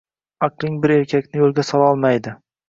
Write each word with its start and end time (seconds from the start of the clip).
Aqling 0.45 0.79
bir 0.85 0.93
erkakni 0.93 1.43
yoʻlga 1.43 1.67
sololmaydi. 1.69 2.35